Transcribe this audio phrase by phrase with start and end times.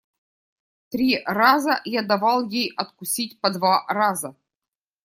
[0.89, 4.35] Три раза я давал ей откусить по два раза.